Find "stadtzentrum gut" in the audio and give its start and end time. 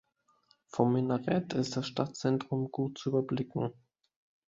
1.85-2.97